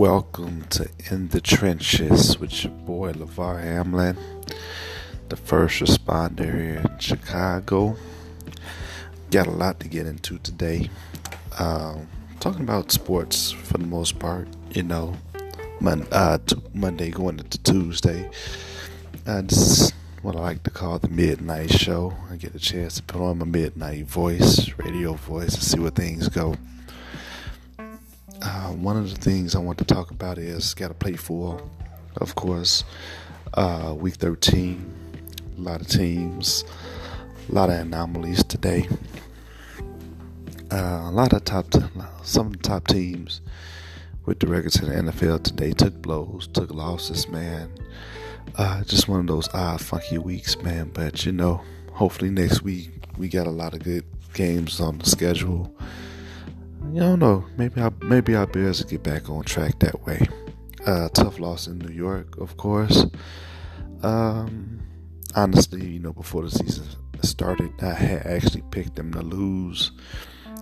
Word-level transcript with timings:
Welcome 0.00 0.62
to 0.70 0.88
In 1.10 1.28
the 1.28 1.42
Trenches 1.42 2.38
with 2.38 2.64
your 2.64 2.72
boy 2.72 3.12
LeVar 3.12 3.62
Hamlin, 3.62 4.16
the 5.28 5.36
first 5.36 5.82
responder 5.82 6.46
here 6.46 6.82
in 6.82 6.98
Chicago. 6.98 7.98
Got 9.30 9.46
a 9.46 9.50
lot 9.50 9.78
to 9.80 9.88
get 9.88 10.06
into 10.06 10.38
today. 10.38 10.88
Um, 11.58 12.08
talking 12.40 12.62
about 12.62 12.90
sports 12.90 13.50
for 13.50 13.76
the 13.76 13.86
most 13.86 14.18
part, 14.18 14.48
you 14.70 14.84
know, 14.84 15.18
mon- 15.80 16.08
uh, 16.10 16.38
t- 16.46 16.56
Monday 16.72 17.10
going 17.10 17.38
into 17.38 17.58
Tuesday. 17.58 18.30
Uh, 19.26 19.42
this 19.42 19.58
is 19.58 19.92
what 20.22 20.34
I 20.34 20.40
like 20.40 20.62
to 20.62 20.70
call 20.70 20.98
the 20.98 21.08
midnight 21.08 21.72
show. 21.72 22.14
I 22.30 22.36
get 22.36 22.54
a 22.54 22.58
chance 22.58 22.94
to 22.94 23.02
put 23.02 23.20
on 23.20 23.36
my 23.36 23.44
midnight 23.44 24.06
voice, 24.06 24.70
radio 24.78 25.12
voice, 25.12 25.52
and 25.52 25.62
see 25.62 25.78
where 25.78 25.90
things 25.90 26.30
go. 26.30 26.56
Uh, 28.42 28.68
one 28.72 28.96
of 28.96 29.10
the 29.10 29.16
things 29.16 29.54
I 29.54 29.58
want 29.58 29.78
to 29.78 29.84
talk 29.84 30.10
about 30.10 30.38
is 30.38 30.72
got 30.74 30.88
to 30.88 30.94
play 30.94 31.14
for, 31.14 31.62
of 32.16 32.34
course, 32.34 32.84
uh, 33.54 33.94
week 33.96 34.14
13. 34.14 34.94
A 35.58 35.60
lot 35.60 35.80
of 35.80 35.88
teams, 35.88 36.64
a 37.48 37.54
lot 37.54 37.68
of 37.68 37.78
anomalies 37.78 38.42
today. 38.44 38.88
Uh, 40.70 41.02
a 41.04 41.10
lot 41.10 41.32
of 41.32 41.44
top, 41.44 41.66
some 42.22 42.46
of 42.46 42.52
the 42.52 42.58
top 42.58 42.86
teams 42.86 43.42
with 44.24 44.40
the 44.40 44.46
records 44.46 44.80
in 44.80 44.88
the 44.88 45.12
NFL 45.12 45.42
today 45.42 45.72
took 45.72 46.00
blows, 46.00 46.46
took 46.46 46.70
losses, 46.72 47.28
man. 47.28 47.70
Uh, 48.56 48.82
just 48.84 49.08
one 49.08 49.20
of 49.20 49.26
those 49.26 49.48
odd, 49.52 49.80
funky 49.80 50.16
weeks, 50.16 50.56
man. 50.62 50.90
But 50.94 51.26
you 51.26 51.32
know, 51.32 51.60
hopefully 51.92 52.30
next 52.30 52.62
week 52.62 52.90
we 53.18 53.28
got 53.28 53.46
a 53.46 53.50
lot 53.50 53.74
of 53.74 53.82
good 53.82 54.04
games 54.32 54.80
on 54.80 54.98
the 54.98 55.06
schedule. 55.06 55.74
You 56.88 57.00
don't 57.00 57.18
know. 57.18 57.44
Maybe 57.56 57.80
I 57.80 57.90
maybe 58.02 58.34
I'll 58.34 58.46
be 58.46 58.62
able 58.62 58.74
to 58.74 58.84
get 58.84 59.02
back 59.02 59.30
on 59.30 59.44
track 59.44 59.78
that 59.80 60.04
way. 60.06 60.26
Uh, 60.86 61.08
tough 61.10 61.38
loss 61.38 61.66
in 61.66 61.78
New 61.78 61.92
York, 61.92 62.38
of 62.38 62.56
course. 62.56 63.06
Um, 64.02 64.80
honestly, 65.34 65.86
you 65.86 66.00
know, 66.00 66.12
before 66.12 66.42
the 66.42 66.50
season 66.50 66.86
started, 67.22 67.72
I 67.82 67.92
had 67.92 68.26
actually 68.26 68.62
picked 68.70 68.96
them 68.96 69.12
to 69.12 69.20
lose. 69.20 69.92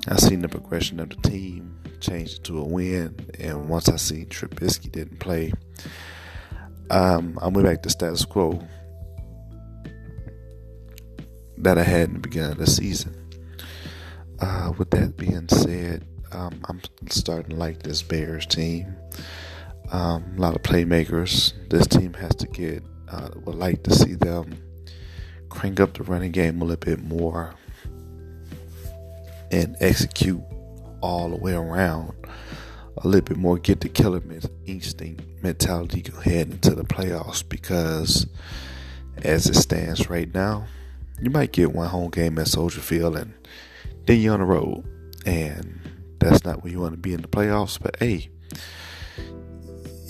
I 0.08 0.16
seen 0.16 0.42
the 0.42 0.48
progression 0.48 1.00
of 1.00 1.10
the 1.10 1.16
team 1.16 1.78
change 2.00 2.40
to 2.42 2.58
a 2.58 2.64
win, 2.64 3.14
and 3.38 3.68
once 3.68 3.88
I 3.88 3.96
seen 3.96 4.26
Trubisky 4.26 4.90
didn't 4.90 5.18
play, 5.18 5.52
um, 6.90 7.38
I 7.40 7.48
went 7.48 7.66
back 7.66 7.82
to 7.82 7.90
status 7.90 8.24
quo 8.24 8.62
that 11.58 11.78
I 11.78 11.82
had 11.82 12.08
in 12.08 12.14
the 12.14 12.20
beginning 12.20 12.52
of 12.52 12.58
the 12.58 12.66
season. 12.66 13.17
Uh, 14.40 14.72
with 14.78 14.90
that 14.90 15.16
being 15.16 15.48
said, 15.48 16.04
um, 16.32 16.60
I'm 16.68 16.80
starting 17.08 17.50
to 17.50 17.56
like 17.56 17.82
this 17.82 18.02
Bears 18.02 18.46
team. 18.46 18.94
Um, 19.90 20.34
a 20.36 20.40
lot 20.40 20.54
of 20.54 20.62
playmakers. 20.62 21.52
This 21.68 21.86
team 21.86 22.14
has 22.14 22.34
to 22.36 22.46
get. 22.46 22.82
Uh, 23.10 23.30
would 23.44 23.54
like 23.54 23.82
to 23.84 23.94
see 23.94 24.14
them 24.14 24.54
crank 25.48 25.80
up 25.80 25.94
the 25.94 26.02
running 26.02 26.30
game 26.30 26.60
a 26.60 26.64
little 26.64 26.76
bit 26.76 27.02
more 27.02 27.54
and 29.50 29.76
execute 29.80 30.42
all 31.00 31.30
the 31.30 31.36
way 31.36 31.54
around 31.54 32.12
a 32.98 33.08
little 33.08 33.22
bit 33.22 33.38
more. 33.38 33.58
Get 33.58 33.80
the 33.80 33.88
killer 33.88 34.22
instinct 34.66 35.22
mentality 35.42 36.04
head 36.22 36.50
into 36.50 36.74
the 36.74 36.84
playoffs 36.84 37.48
because, 37.48 38.26
as 39.18 39.46
it 39.46 39.54
stands 39.54 40.10
right 40.10 40.32
now, 40.34 40.66
you 41.20 41.30
might 41.30 41.52
get 41.52 41.72
one 41.72 41.88
home 41.88 42.10
game 42.10 42.38
at 42.38 42.48
Soldier 42.48 42.80
Field 42.80 43.16
and 43.16 43.34
then 44.08 44.20
you're 44.20 44.32
on 44.32 44.40
the 44.40 44.46
road, 44.46 44.84
and 45.26 45.78
that's 46.18 46.42
not 46.42 46.64
where 46.64 46.72
you 46.72 46.80
want 46.80 46.94
to 46.94 46.98
be 46.98 47.12
in 47.12 47.20
the 47.20 47.28
playoffs. 47.28 47.78
But 47.80 47.96
hey, 48.00 48.30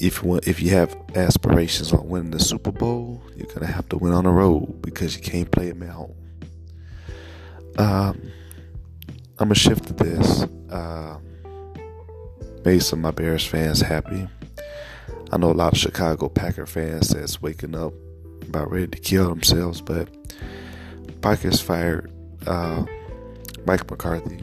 if 0.00 0.22
you 0.22 0.28
want, 0.28 0.46
if 0.46 0.62
you 0.62 0.70
have 0.70 0.96
aspirations 1.16 1.92
on 1.92 2.08
winning 2.08 2.30
the 2.30 2.38
Super 2.38 2.70
Bowl, 2.70 3.20
you're 3.34 3.52
gonna 3.52 3.66
have 3.66 3.88
to 3.88 3.98
win 3.98 4.12
on 4.12 4.22
the 4.22 4.30
road 4.30 4.80
because 4.82 5.16
you 5.16 5.22
can't 5.22 5.50
play 5.50 5.70
them 5.70 5.82
at 5.82 5.88
home. 5.88 6.14
Um, 7.76 8.30
I'm 9.40 9.48
gonna 9.48 9.56
shift 9.56 9.88
to 9.88 9.92
this. 9.94 10.44
Uh, 10.70 11.18
made 12.64 12.84
some 12.84 13.00
of 13.00 13.02
my 13.02 13.10
Bears 13.10 13.44
fans 13.44 13.80
happy. 13.80 14.28
I 15.32 15.36
know 15.38 15.50
a 15.50 15.52
lot 15.52 15.72
of 15.72 15.78
Chicago 15.78 16.28
Packer 16.28 16.66
fans 16.66 17.08
that's 17.08 17.42
waking 17.42 17.74
up 17.74 17.94
about 18.42 18.70
ready 18.70 18.86
to 18.86 18.98
kill 18.98 19.28
themselves, 19.28 19.80
but 19.80 20.08
Packers 21.20 21.60
fired. 21.60 22.12
Uh, 22.46 22.84
Mike 23.68 23.90
McCarthy 23.90 24.42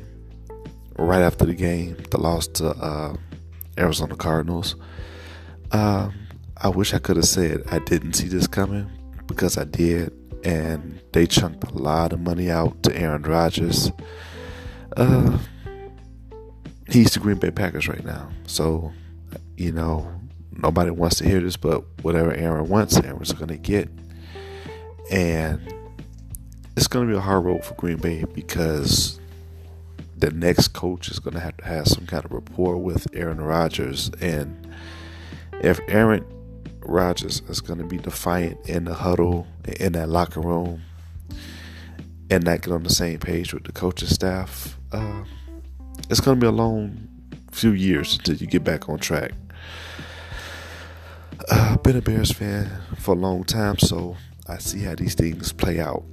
right 0.99 1.23
after 1.23 1.47
the 1.47 1.55
game, 1.55 1.97
the 2.11 2.19
loss 2.19 2.45
to 2.45 2.69
uh, 2.69 3.15
Arizona 3.75 4.15
Cardinals. 4.15 4.75
Um, 5.71 6.13
I 6.57 6.69
wish 6.69 6.93
I 6.93 6.99
could 6.99 7.15
have 7.15 7.25
said 7.25 7.63
I 7.71 7.79
didn't 7.79 8.13
see 8.13 8.27
this 8.27 8.45
coming 8.45 8.87
because 9.25 9.57
I 9.57 9.63
did, 9.63 10.13
and 10.43 11.01
they 11.11 11.25
chunked 11.25 11.63
a 11.63 11.73
lot 11.73 12.13
of 12.13 12.19
money 12.19 12.51
out 12.51 12.83
to 12.83 12.95
Aaron 12.95 13.23
Rodgers. 13.23 13.91
Uh, 14.95 15.39
he's 16.87 17.11
the 17.15 17.19
Green 17.19 17.39
Bay 17.39 17.49
Packers 17.49 17.87
right 17.87 18.05
now, 18.05 18.29
so 18.45 18.93
you 19.57 19.71
know 19.71 20.07
nobody 20.51 20.91
wants 20.91 21.15
to 21.15 21.27
hear 21.27 21.41
this, 21.41 21.57
but 21.57 21.83
whatever 22.03 22.31
Aaron 22.31 22.69
wants, 22.69 22.95
Aaron's 22.97 23.33
to 23.33 23.57
get, 23.57 23.89
and 25.09 25.73
it's 26.75 26.87
going 26.87 27.07
to 27.07 27.13
be 27.13 27.17
a 27.17 27.21
hard 27.21 27.45
road 27.45 27.63
for 27.63 27.73
Green 27.75 27.97
Bay 27.97 28.25
because 28.33 29.19
the 30.17 30.31
next 30.31 30.69
coach 30.69 31.09
is 31.09 31.19
going 31.19 31.33
to 31.33 31.39
have 31.39 31.57
to 31.57 31.65
have 31.65 31.87
some 31.87 32.05
kind 32.05 32.25
of 32.25 32.31
rapport 32.31 32.77
with 32.77 33.07
Aaron 33.13 33.39
Rodgers. 33.39 34.11
And 34.21 34.67
if 35.61 35.79
Aaron 35.87 36.25
Rodgers 36.81 37.41
is 37.47 37.61
going 37.61 37.79
to 37.79 37.85
be 37.85 37.97
defiant 37.97 38.67
in 38.67 38.85
the 38.85 38.93
huddle, 38.93 39.47
in 39.79 39.93
that 39.93 40.09
locker 40.09 40.41
room, 40.41 40.81
and 42.29 42.43
not 42.43 42.61
get 42.61 42.71
on 42.71 42.83
the 42.83 42.89
same 42.89 43.19
page 43.19 43.53
with 43.53 43.63
the 43.63 43.71
coaching 43.71 44.09
staff, 44.09 44.77
uh, 44.91 45.23
it's 46.09 46.19
going 46.19 46.39
to 46.39 46.41
be 46.41 46.47
a 46.47 46.51
long 46.51 47.07
few 47.51 47.71
years 47.71 48.17
until 48.17 48.35
you 48.35 48.47
get 48.47 48.63
back 48.63 48.89
on 48.89 48.99
track. 48.99 49.31
Uh, 51.49 51.73
I've 51.73 51.83
been 51.83 51.95
a 51.95 52.01
Bears 52.01 52.31
fan 52.31 52.81
for 52.97 53.13
a 53.13 53.17
long 53.17 53.43
time, 53.43 53.77
so 53.77 54.17
I 54.47 54.57
see 54.57 54.81
how 54.81 54.95
these 54.95 55.15
things 55.15 55.53
play 55.53 55.79
out. 55.79 56.03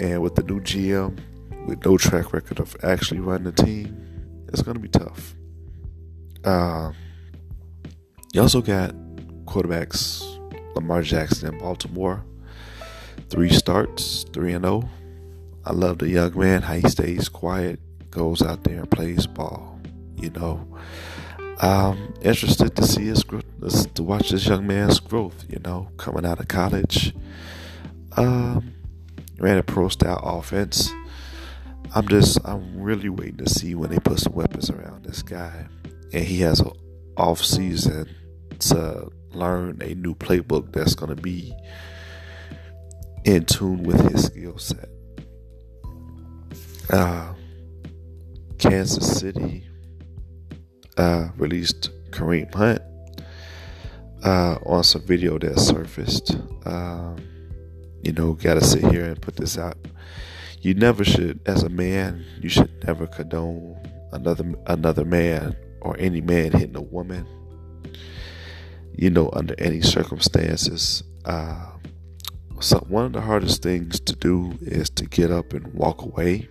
And 0.00 0.22
with 0.22 0.34
the 0.34 0.42
new 0.42 0.60
GM, 0.60 1.18
with 1.66 1.84
no 1.84 1.96
track 1.96 2.32
record 2.32 2.60
of 2.60 2.76
actually 2.82 3.20
running 3.20 3.46
a 3.46 3.52
team, 3.52 4.44
it's 4.48 4.62
going 4.62 4.76
to 4.76 4.80
be 4.80 4.88
tough. 4.88 5.34
Uh, 6.44 6.92
you 8.32 8.40
also 8.40 8.60
got 8.60 8.94
quarterbacks 9.46 10.22
Lamar 10.74 11.02
Jackson 11.02 11.52
in 11.54 11.58
Baltimore. 11.58 12.24
Three 13.30 13.50
starts, 13.50 14.24
3 14.32 14.54
and 14.54 14.64
0. 14.64 14.88
I 15.64 15.72
love 15.72 15.98
the 15.98 16.08
young 16.08 16.38
man, 16.38 16.62
how 16.62 16.74
he 16.74 16.88
stays 16.88 17.28
quiet, 17.28 17.80
goes 18.10 18.42
out 18.42 18.64
there 18.64 18.80
and 18.80 18.90
plays 18.90 19.26
ball. 19.26 19.80
You 20.16 20.30
know, 20.30 20.66
um, 21.60 22.14
interested 22.22 22.76
to 22.76 22.82
see 22.84 23.06
his 23.06 23.24
to 23.94 24.02
watch 24.02 24.30
this 24.30 24.46
young 24.46 24.66
man's 24.66 25.00
growth. 25.00 25.44
You 25.48 25.60
know, 25.64 25.88
coming 25.96 26.26
out 26.26 26.40
of 26.40 26.48
college. 26.48 27.14
Um, 28.16 28.74
ran 29.38 29.58
a 29.58 29.62
pro 29.62 29.88
style 29.88 30.20
offense. 30.22 30.92
I'm 31.94 32.08
just 32.08 32.38
I'm 32.44 32.80
really 32.80 33.08
waiting 33.08 33.38
to 33.38 33.48
see 33.48 33.74
when 33.74 33.90
they 33.90 33.98
put 33.98 34.18
some 34.18 34.34
weapons 34.34 34.70
around 34.70 35.04
this 35.04 35.22
guy, 35.22 35.66
and 36.12 36.24
he 36.24 36.40
has 36.40 36.60
an 36.60 36.72
off 37.16 37.44
season 37.44 38.08
to 38.58 39.10
learn 39.32 39.80
a 39.82 39.94
new 39.94 40.14
playbook 40.14 40.72
that's 40.72 40.94
going 40.94 41.14
to 41.14 41.20
be 41.20 41.54
in 43.24 43.44
tune 43.44 43.82
with 43.82 44.00
his 44.10 44.24
skill 44.24 44.58
set. 44.58 44.88
Uh, 46.90 47.32
Kansas 48.58 49.18
City 49.18 49.66
uh, 50.96 51.28
released 51.36 51.90
Kareem 52.10 52.52
Hunt 52.54 52.82
uh, 54.22 54.58
on 54.66 54.84
some 54.84 55.02
video 55.02 55.38
that 55.38 55.58
surfaced. 55.58 56.36
Um, 56.64 57.16
you 58.04 58.12
know, 58.12 58.34
got 58.34 58.54
to 58.54 58.60
sit 58.64 58.84
here 58.92 59.06
and 59.06 59.20
put 59.20 59.36
this 59.36 59.56
out. 59.56 59.78
You 60.60 60.74
never 60.74 61.04
should, 61.04 61.40
as 61.46 61.62
a 61.62 61.68
man, 61.68 62.24
you 62.40 62.48
should 62.48 62.84
never 62.86 63.06
condone 63.06 63.76
another 64.12 64.54
another 64.66 65.04
man 65.04 65.56
or 65.80 65.96
any 65.98 66.20
man 66.20 66.52
hitting 66.52 66.76
a 66.76 66.82
woman. 66.82 67.26
You 68.96 69.10
know, 69.10 69.30
under 69.32 69.54
any 69.58 69.80
circumstances. 69.80 71.02
Uh, 71.24 71.66
so 72.60 72.78
one 72.88 73.06
of 73.06 73.12
the 73.12 73.20
hardest 73.20 73.62
things 73.62 74.00
to 74.00 74.14
do 74.14 74.56
is 74.60 74.88
to 74.90 75.06
get 75.06 75.30
up 75.30 75.52
and 75.52 75.72
walk 75.74 76.02
away, 76.02 76.48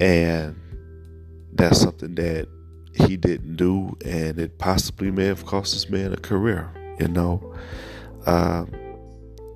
and 0.00 0.56
that's 1.52 1.80
something 1.80 2.14
that 2.16 2.48
he 2.94 3.16
didn't 3.16 3.56
do, 3.56 3.96
and 4.04 4.38
it 4.38 4.58
possibly 4.58 5.10
may 5.10 5.26
have 5.26 5.46
cost 5.46 5.72
this 5.72 5.88
man 5.88 6.12
a 6.12 6.16
career. 6.16 6.70
You 6.98 7.08
know. 7.08 7.54
Um, 8.26 8.70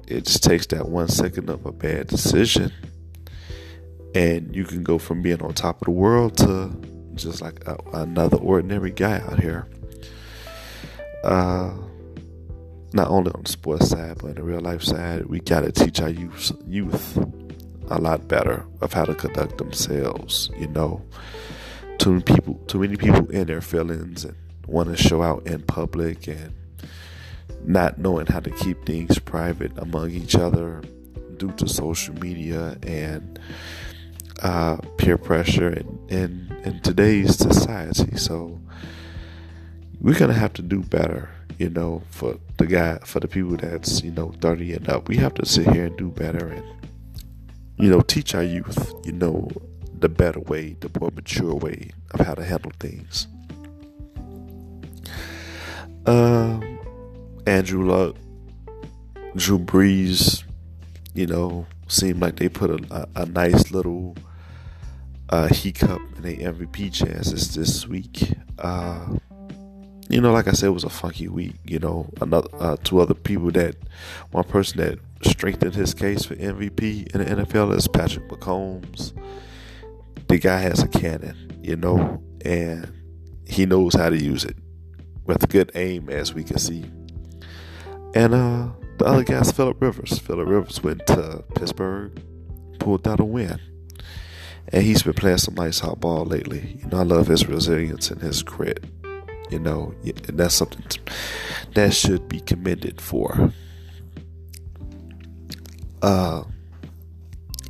it 0.06 0.24
just 0.24 0.42
takes 0.42 0.66
that 0.66 0.88
one 0.88 1.08
second 1.08 1.50
of 1.50 1.64
a 1.66 1.72
bad 1.72 2.06
decision 2.06 2.72
and 4.14 4.54
you 4.54 4.64
can 4.64 4.82
go 4.82 4.98
from 4.98 5.22
being 5.22 5.42
on 5.42 5.52
top 5.52 5.82
of 5.82 5.86
the 5.86 5.90
world 5.90 6.36
to 6.36 6.70
just 7.14 7.42
like 7.42 7.66
a, 7.66 7.76
another 7.92 8.36
ordinary 8.36 8.90
guy 8.90 9.18
out 9.20 9.40
here 9.40 9.68
uh, 11.24 11.72
not 12.92 13.08
only 13.08 13.30
on 13.32 13.42
the 13.42 13.50
sports 13.50 13.88
side, 13.88 14.18
but 14.18 14.28
on 14.28 14.34
the 14.36 14.42
real 14.42 14.60
life 14.60 14.82
side, 14.82 15.26
we 15.26 15.40
got 15.40 15.60
to 15.60 15.72
teach 15.72 16.00
our 16.00 16.08
youth, 16.08 16.52
youth 16.66 17.18
a 17.90 18.00
lot 18.00 18.26
better 18.26 18.64
of 18.80 18.92
how 18.92 19.04
to 19.04 19.14
conduct 19.14 19.58
themselves. 19.58 20.50
You 20.56 20.68
know, 20.68 21.02
too 21.98 22.12
many 22.12 22.22
people, 22.22 22.54
too 22.66 22.78
many 22.78 22.96
people 22.96 23.28
in 23.30 23.46
their 23.46 23.60
feelings 23.60 24.24
and 24.24 24.36
want 24.66 24.88
to 24.88 24.96
show 24.96 25.22
out 25.22 25.46
in 25.46 25.62
public 25.62 26.26
and 26.26 26.54
not 27.66 27.98
knowing 27.98 28.26
how 28.26 28.40
to 28.40 28.50
keep 28.50 28.84
things 28.86 29.18
private 29.18 29.72
among 29.78 30.10
each 30.10 30.34
other 30.34 30.82
due 31.36 31.52
to 31.52 31.68
social 31.68 32.14
media 32.14 32.78
and 32.82 33.38
uh, 34.42 34.76
peer 34.96 35.18
pressure 35.18 35.70
in, 35.70 35.98
in, 36.08 36.56
in 36.64 36.80
today's 36.80 37.36
society. 37.36 38.16
So 38.16 38.60
we're 40.00 40.18
gonna 40.18 40.34
have 40.34 40.52
to 40.54 40.62
do 40.62 40.82
better, 40.82 41.28
you 41.58 41.70
know, 41.70 42.02
for 42.10 42.38
the 42.58 42.66
guy 42.66 42.98
for 43.04 43.20
the 43.20 43.28
people 43.28 43.56
that's, 43.56 44.02
you 44.02 44.12
know, 44.12 44.32
30 44.40 44.74
and 44.74 44.88
up. 44.88 45.08
We 45.08 45.16
have 45.16 45.34
to 45.34 45.46
sit 45.46 45.68
here 45.70 45.86
and 45.86 45.96
do 45.96 46.10
better 46.10 46.48
and 46.48 46.64
you 47.78 47.90
know, 47.90 48.00
teach 48.00 48.34
our 48.34 48.42
youth, 48.42 48.94
you 49.04 49.12
know, 49.12 49.48
the 49.98 50.08
better 50.08 50.40
way, 50.40 50.76
the 50.80 50.90
more 50.98 51.10
mature 51.10 51.54
way 51.54 51.90
of 52.12 52.20
how 52.20 52.34
to 52.34 52.44
handle 52.44 52.72
things. 52.78 53.26
Um, 56.06 56.75
Andrew 57.46 57.86
Luck, 57.86 58.16
Drew 59.36 59.58
Brees, 59.58 60.42
you 61.14 61.26
know, 61.26 61.66
seemed 61.88 62.20
like 62.20 62.36
they 62.36 62.48
put 62.48 62.70
a, 62.70 63.06
a, 63.16 63.22
a 63.22 63.26
nice 63.26 63.70
little 63.70 64.16
uh, 65.30 65.48
hiccup 65.48 66.00
in 66.16 66.22
their 66.22 66.52
MVP 66.52 66.92
chances 66.92 67.54
this 67.54 67.86
week. 67.86 68.32
Uh, 68.58 69.16
you 70.08 70.20
know, 70.20 70.32
like 70.32 70.48
I 70.48 70.52
said, 70.52 70.68
it 70.68 70.70
was 70.70 70.84
a 70.84 70.90
funky 70.90 71.28
week. 71.28 71.56
You 71.64 71.78
know, 71.78 72.08
another 72.20 72.48
uh, 72.58 72.76
two 72.82 73.00
other 73.00 73.14
people 73.14 73.50
that 73.52 73.76
one 74.30 74.44
person 74.44 74.78
that 74.78 74.98
strengthened 75.22 75.74
his 75.74 75.94
case 75.94 76.24
for 76.24 76.36
MVP 76.36 77.14
in 77.14 77.20
the 77.20 77.44
NFL 77.44 77.74
is 77.76 77.88
Patrick 77.88 78.28
Mahomes. 78.28 79.12
The 80.28 80.38
guy 80.38 80.58
has 80.58 80.82
a 80.82 80.88
cannon, 80.88 81.60
you 81.62 81.76
know, 81.76 82.22
and 82.44 82.92
he 83.46 83.66
knows 83.66 83.94
how 83.94 84.10
to 84.10 84.16
use 84.16 84.44
it 84.44 84.56
with 85.24 85.48
good 85.48 85.70
aim, 85.74 86.08
as 86.08 86.34
we 86.34 86.44
can 86.44 86.58
see. 86.58 86.84
And 88.16 88.32
uh, 88.32 88.68
the 88.96 89.04
other 89.04 89.24
guy's 89.24 89.52
Philip 89.52 89.76
Rivers. 89.78 90.18
Philip 90.18 90.48
Rivers 90.48 90.82
went 90.82 91.06
to 91.06 91.44
Pittsburgh, 91.54 92.18
pulled 92.78 93.06
out 93.06 93.20
a 93.20 93.24
win. 93.24 93.60
And 94.68 94.82
he's 94.82 95.02
been 95.02 95.12
playing 95.12 95.36
some 95.36 95.54
nice 95.54 95.80
hot 95.80 96.00
ball 96.00 96.24
lately. 96.24 96.78
You 96.80 96.88
know, 96.88 97.00
I 97.00 97.02
love 97.02 97.26
his 97.26 97.46
resilience 97.46 98.10
and 98.10 98.22
his 98.22 98.42
grit. 98.42 98.82
You 99.50 99.58
know, 99.58 99.94
and 100.02 100.38
that's 100.38 100.54
something 100.54 100.82
that 101.74 101.92
should 101.92 102.26
be 102.26 102.40
commended 102.40 103.02
for. 103.02 103.52
Uh, 106.00 106.44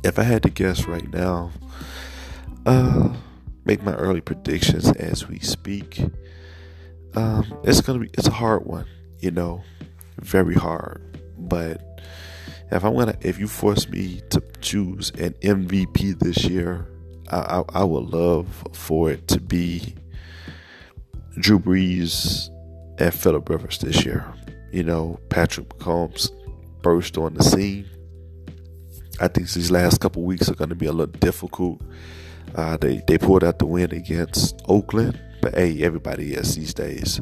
if 0.05 0.17
I 0.17 0.23
had 0.23 0.43
to 0.43 0.49
guess 0.49 0.85
right 0.85 1.11
now, 1.11 1.51
uh, 2.65 3.13
make 3.65 3.83
my 3.83 3.95
early 3.95 4.21
predictions 4.21 4.89
as 4.93 5.27
we 5.27 5.39
speak. 5.39 5.99
Um, 7.15 7.53
it's 7.65 7.81
gonna 7.81 7.99
be 7.99 8.09
it's 8.13 8.27
a 8.27 8.31
hard 8.31 8.65
one, 8.65 8.85
you 9.19 9.31
know, 9.31 9.63
very 10.19 10.55
hard. 10.55 11.03
But 11.37 11.81
if 12.71 12.83
I'm 12.83 12.95
gonna, 12.95 13.17
if 13.21 13.39
you 13.39 13.47
force 13.47 13.87
me 13.89 14.21
to 14.29 14.41
choose 14.61 15.11
an 15.11 15.33
MVP 15.41 16.19
this 16.19 16.45
year, 16.45 16.87
I, 17.29 17.37
I, 17.37 17.63
I 17.81 17.83
would 17.83 18.05
love 18.05 18.47
for 18.73 19.11
it 19.11 19.27
to 19.29 19.39
be 19.39 19.95
Drew 21.39 21.59
Brees 21.59 22.49
and 22.99 23.13
Philip 23.13 23.47
Rivers 23.49 23.77
this 23.79 24.05
year. 24.05 24.25
You 24.71 24.83
know, 24.83 25.19
Patrick 25.29 25.69
Mahomes 25.69 26.29
burst 26.81 27.17
on 27.17 27.35
the 27.35 27.43
scene. 27.43 27.85
I 29.19 29.27
think 29.27 29.49
these 29.51 29.71
last 29.71 29.99
couple 29.99 30.23
weeks 30.23 30.49
are 30.49 30.55
going 30.55 30.69
to 30.69 30.75
be 30.75 30.85
a 30.85 30.91
little 30.91 31.13
difficult. 31.19 31.81
Uh, 32.55 32.77
they 32.77 33.01
they 33.07 33.17
pulled 33.17 33.43
out 33.43 33.59
the 33.59 33.65
win 33.65 33.91
against 33.91 34.61
Oakland, 34.67 35.19
but 35.41 35.55
hey, 35.55 35.81
everybody 35.83 36.33
is 36.33 36.55
these 36.55 36.73
days. 36.73 37.19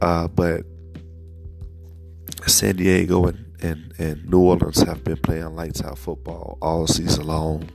Uh, 0.00 0.28
but 0.28 0.62
San 2.48 2.76
Diego 2.76 3.26
and, 3.26 3.44
and, 3.60 3.92
and 3.98 4.28
New 4.28 4.40
Orleans 4.40 4.82
have 4.82 5.04
been 5.04 5.16
playing 5.18 5.54
lights 5.54 5.82
out 5.82 5.98
football 5.98 6.58
all 6.60 6.86
season 6.86 7.26
long. 7.26 7.70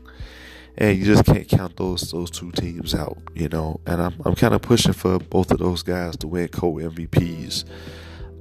And 0.75 0.98
you 0.98 1.06
just 1.06 1.25
can't 1.25 1.48
count 1.48 1.78
those 1.78 2.10
those 2.10 2.31
two 2.31 2.52
teams 2.52 2.96
out, 2.96 3.20
you 3.36 3.48
know. 3.48 3.80
And 3.86 4.02
I'm 4.02 4.16
I'm 4.25 4.34
kind 4.34 4.56
of 4.56 4.64
pushing 4.64 4.94
for 4.94 5.20
both 5.20 5.52
of 5.52 5.60
those 5.60 5.84
guys 5.84 6.18
to 6.18 6.28
win 6.28 6.48
co 6.48 6.74
MVPs. 6.74 7.66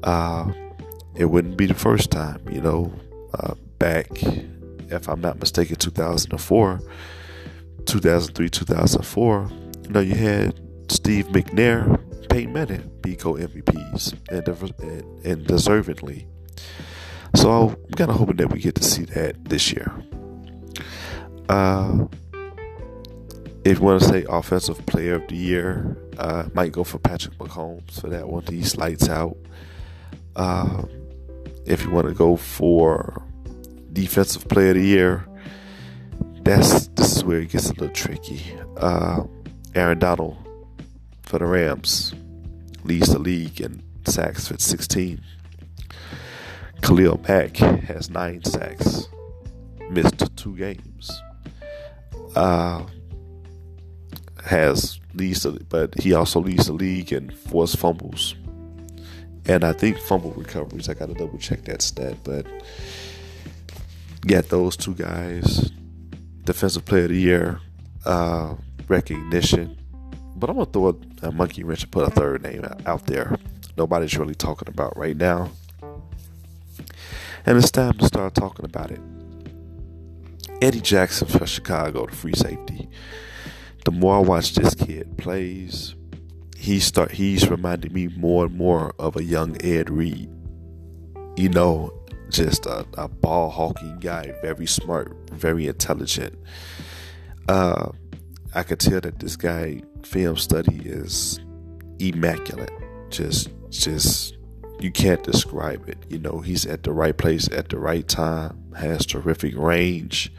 Uh, 0.02 0.50
it 1.14 1.26
wouldn't 1.26 1.58
be 1.58 1.66
the 1.66 1.74
first 1.74 2.10
time, 2.10 2.40
you 2.50 2.62
know. 2.62 2.90
Uh, 3.34 3.54
back, 3.78 4.08
if 4.90 5.08
I'm 5.08 5.20
not 5.20 5.40
mistaken, 5.40 5.76
2004, 5.76 6.80
2003, 7.84 8.48
2004. 8.48 9.50
You 9.84 9.90
know, 9.90 10.00
you 10.00 10.14
had 10.14 10.58
Steve 10.88 11.26
McNair, 11.28 12.00
Peyton 12.28 12.52
Manning 12.52 12.90
be 13.00 13.16
co 13.16 13.34
MVPs 13.34 14.14
and, 14.30 14.48
and, 14.80 15.26
and 15.26 15.46
deservedly. 15.46 16.26
So 17.34 17.50
I'm 17.50 17.76
kind 17.96 18.10
of 18.10 18.16
hoping 18.16 18.36
that 18.36 18.52
we 18.52 18.60
get 18.60 18.74
to 18.76 18.84
see 18.84 19.04
that 19.04 19.44
this 19.44 19.72
year. 19.72 19.92
Uh, 21.48 22.06
if 23.64 23.78
you 23.78 23.84
want 23.84 24.02
to 24.02 24.08
say 24.08 24.24
offensive 24.28 24.84
player 24.86 25.16
of 25.16 25.28
the 25.28 25.36
year, 25.36 25.96
uh, 26.18 26.48
might 26.52 26.72
go 26.72 26.84
for 26.84 26.98
Patrick 26.98 27.36
Mahomes 27.38 28.00
for 28.00 28.08
that 28.08 28.28
one. 28.28 28.44
He's 28.48 28.76
lights 28.76 29.08
out. 29.08 29.36
Uh, 30.34 30.82
if 31.64 31.84
you 31.84 31.90
want 31.90 32.08
to 32.08 32.14
go 32.14 32.36
for 32.36 33.22
defensive 33.92 34.48
player 34.48 34.70
of 34.70 34.76
the 34.76 34.84
year, 34.84 35.26
that's 36.42 36.88
this 36.88 37.16
is 37.16 37.24
where 37.24 37.40
it 37.40 37.50
gets 37.50 37.70
a 37.70 37.74
little 37.74 37.88
tricky. 37.90 38.42
Uh, 38.76 39.24
Aaron 39.74 39.98
Donald 39.98 40.36
for 41.22 41.38
the 41.38 41.46
Rams 41.46 42.14
leads 42.84 43.12
the 43.12 43.18
league 43.18 43.60
in 43.60 43.82
sacks 44.06 44.50
with 44.50 44.60
16. 44.60 45.20
Khalil 46.82 47.20
Mack 47.28 47.56
has 47.56 48.10
nine 48.10 48.42
sacks, 48.44 49.08
missed 49.90 50.36
two 50.36 50.56
games. 50.56 51.22
Uh, 52.34 52.84
has 54.44 55.00
leads, 55.14 55.42
the, 55.42 55.52
but 55.68 55.98
he 56.00 56.12
also 56.12 56.40
leads 56.40 56.66
the 56.66 56.72
league 56.72 57.12
in 57.12 57.30
forced 57.30 57.76
fumbles, 57.76 58.34
and 59.46 59.64
I 59.64 59.72
think 59.72 59.98
fumble 59.98 60.32
recoveries. 60.32 60.88
I 60.88 60.94
got 60.94 61.06
to 61.06 61.14
double 61.14 61.38
check 61.38 61.64
that 61.64 61.82
stat, 61.82 62.16
but 62.24 62.46
get 64.22 64.48
those 64.48 64.76
two 64.76 64.94
guys, 64.94 65.70
defensive 66.44 66.84
player 66.84 67.04
of 67.04 67.10
the 67.10 67.20
year 67.20 67.60
uh, 68.04 68.54
recognition. 68.88 69.78
But 70.34 70.50
I'm 70.50 70.56
gonna 70.56 70.66
throw 70.66 70.88
a, 70.88 71.28
a 71.28 71.32
monkey 71.32 71.62
wrench 71.62 71.82
and 71.82 71.92
put 71.92 72.08
a 72.08 72.10
third 72.10 72.42
name 72.42 72.64
out 72.86 73.06
there. 73.06 73.36
Nobody's 73.76 74.16
really 74.16 74.34
talking 74.34 74.68
about 74.68 74.96
right 74.96 75.16
now, 75.16 75.50
and 77.46 77.56
it's 77.58 77.70
time 77.70 77.94
to 77.94 78.06
start 78.06 78.34
talking 78.34 78.64
about 78.64 78.90
it. 78.90 79.00
Eddie 80.60 80.80
Jackson 80.80 81.26
for 81.26 81.46
Chicago, 81.46 82.06
the 82.06 82.14
free 82.14 82.34
safety 82.34 82.88
the 83.84 83.90
more 83.90 84.16
I 84.16 84.20
watch 84.20 84.54
this 84.54 84.74
kid 84.74 85.16
plays, 85.18 85.94
he 86.56 86.78
start 86.78 87.12
he's 87.12 87.48
reminding 87.48 87.92
me 87.92 88.08
more 88.08 88.46
and 88.46 88.56
more 88.56 88.94
of 88.98 89.16
a 89.16 89.24
young 89.24 89.56
Ed 89.64 89.90
Reed. 89.90 90.30
You 91.36 91.48
know, 91.48 91.92
just 92.30 92.66
a, 92.66 92.86
a 92.94 93.08
ball 93.08 93.50
hawking 93.50 93.98
guy, 93.98 94.34
very 94.42 94.66
smart, 94.66 95.16
very 95.30 95.66
intelligent. 95.66 96.38
Uh, 97.48 97.90
I 98.54 98.62
could 98.62 98.80
tell 98.80 99.00
that 99.00 99.18
this 99.18 99.36
guy 99.36 99.82
film 100.02 100.36
study 100.36 100.76
is 100.84 101.40
immaculate. 101.98 102.70
Just, 103.10 103.50
just 103.70 104.36
you 104.80 104.90
can't 104.90 105.22
describe 105.22 105.88
it. 105.88 105.98
You 106.08 106.18
know, 106.18 106.40
he's 106.40 106.66
at 106.66 106.82
the 106.82 106.92
right 106.92 107.16
place 107.16 107.48
at 107.52 107.68
the 107.68 107.78
right 107.78 108.06
time. 108.06 108.58
Has 108.76 109.06
terrific 109.06 109.56
range, 109.56 110.32